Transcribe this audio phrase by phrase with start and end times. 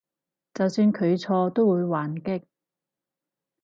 [0.55, 2.41] 就算佢錯都會還擊？